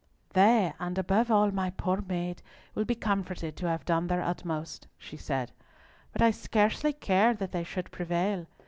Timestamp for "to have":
3.57-3.85